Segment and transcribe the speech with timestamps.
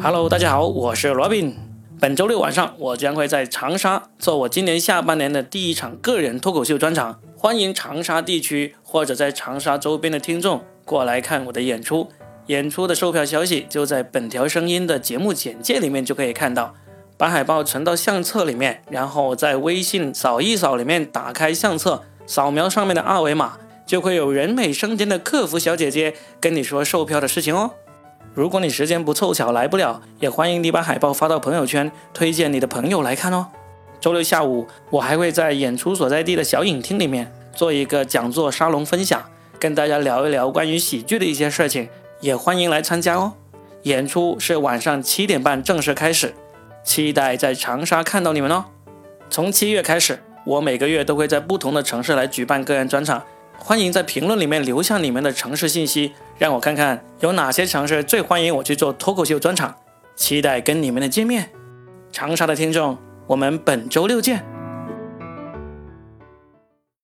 [0.00, 1.54] Hello，大家好，我是 Robin。
[1.98, 12.08] 本周六晚上，我将会在长沙做我今年下半年的第一场个人脱口秀专场，欢迎长沙地区或者在长沙周边的听众过来看我的演出。
[12.46, 16.74] 演出的售票消息就在本条声音的节目简介里面就可以看到。
[17.16, 27.72] 把海报存到相册里面，然后在微信扫一扫里面打开相册，扫描上面的二维码，就会有人美声甜的客服小姐姐跟你说售票的事情哦。
[28.38, 33.48] 如果你时间不凑巧来不了，也欢迎你把海报发到朋友圈，推荐你的朋友来看哦。
[33.98, 39.20] 周六下午，我还会在演出所在地的小影厅里面做一个讲座沙龙分享，
[39.58, 41.88] 跟大家聊一聊关于喜剧的一些事情，
[42.20, 43.32] 也欢迎来参加哦。
[43.82, 46.32] 演出是晚上七点半正式开始，
[46.84, 48.66] 期待在长沙看到你们哦。
[49.28, 53.24] 从七月开始，我每个月都会在不同的城市来举办个人专场。
[53.58, 59.74] 欢迎在评论里面留下你们的城市信息，让我看看有哪些城市最欢迎我去做脱口秀专场，
[60.16, 61.50] 期待跟你们的见面。
[62.10, 64.57] 长沙的听众，我们本周六见。